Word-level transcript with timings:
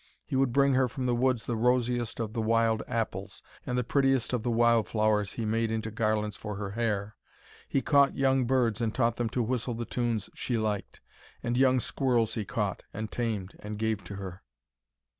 He 0.25 0.35
would 0.35 0.51
bring 0.51 0.73
her 0.73 0.87
from 0.87 1.05
the 1.05 1.13
woods 1.13 1.45
the 1.45 1.55
rosiest 1.55 2.19
of 2.19 2.33
the 2.33 2.41
wild 2.41 2.81
apples, 2.87 3.43
and 3.67 3.77
the 3.77 3.83
prettiest 3.83 4.33
of 4.33 4.41
the 4.41 4.49
wildflowers 4.49 5.33
he 5.33 5.45
made 5.45 5.69
into 5.69 5.91
garlands 5.91 6.35
for 6.35 6.55
her 6.55 6.71
hair. 6.71 7.15
He 7.69 7.83
caught 7.83 8.15
young 8.17 8.45
birds 8.45 8.81
and 8.81 8.95
taught 8.95 9.17
them 9.17 9.29
to 9.29 9.43
whistle 9.43 9.75
the 9.75 9.85
tunes 9.85 10.27
she 10.33 10.57
liked, 10.57 11.01
and 11.43 11.55
young 11.55 11.79
squirrels 11.79 12.33
he 12.33 12.45
caught 12.45 12.81
and 12.91 13.11
tamed 13.11 13.55
and 13.59 13.77
gave 13.77 14.03
to 14.05 14.15
her. 14.15 14.41